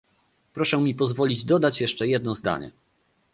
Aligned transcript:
Proszę 0.53 0.77
mi 0.77 0.95
pozwolić 0.95 1.45
dodać 1.45 1.81
jeszcze 1.81 2.07
jedno 2.07 2.35
zdanie 2.35 2.71